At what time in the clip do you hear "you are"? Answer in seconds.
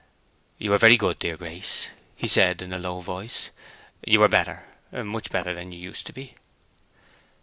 0.57-0.79, 4.03-4.27